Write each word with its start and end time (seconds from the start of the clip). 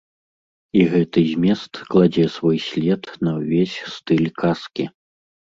І 0.79 0.85
гэты 0.93 1.19
змест 1.31 1.73
кладзе 1.91 2.25
свой 2.37 2.57
след 2.69 3.01
на 3.29 3.37
ўвесь 3.39 3.79
стыль 3.97 4.27
казкі. 4.43 4.91